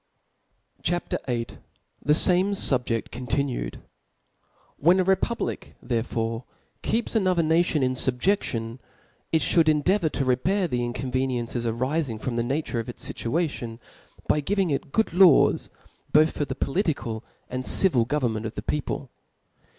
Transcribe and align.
CHAP. 0.81 1.09
VIll. 1.27 1.45
Thefdme 2.03 2.55
SubjeSi 2.55 3.07
contintie^. 3.09 3.75
WHEN 4.77 4.99
a 4.99 5.05
rppublic 5.05 5.73
therefore 5.79 6.43
ke^ps 6.81 7.15
another 7.15 7.43
nation 7.43 7.83
in 7.83 7.93
fubjeftion, 7.93 8.79
it 9.31 9.43
Ihould' 9.43 9.69
endeavour 9.69 10.09
to 10.09 10.25
repair 10.25 10.67
the 10.67 10.79
inconveniericies* 10.79 11.69
arifing 11.71 12.19
from 12.19 12.35
the 12.35 12.41
naf 12.41 12.65
ture 12.65 12.79
of 12.79 12.89
it$ 12.89 12.97
Tituation, 12.97 13.77
by 14.27 14.39
giving 14.39 14.71
it 14.71 14.91
good 14.91 15.09
law§ 15.09 15.69
both 16.11 16.31
for 16.35 16.45
the 16.45 16.55
political 16.55 17.23
'anc^' 17.51 17.67
civil 17.67 18.03
government 18.03 18.47
of 18.47 18.55
the 18.55 18.63
people. 18.63 19.11